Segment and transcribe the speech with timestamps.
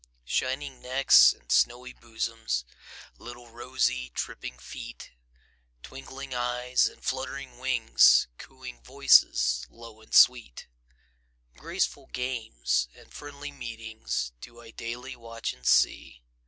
[0.25, 2.65] Shining necks and snowy bosoms,
[3.19, 5.11] Little rosy, tripping feet,
[5.83, 10.65] Twinkling eyes and fluttering wings, Cooing voices, low and sweet,
[11.55, 16.23] Graceful games and friendly meetings, Do I daily watch and see.